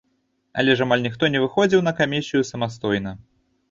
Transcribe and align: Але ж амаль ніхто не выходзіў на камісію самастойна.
Але 0.61 0.75
ж 0.79 0.85
амаль 0.85 1.05
ніхто 1.05 1.31
не 1.35 1.43
выходзіў 1.45 1.87
на 1.91 1.97
камісію 2.03 2.43
самастойна. 2.55 3.19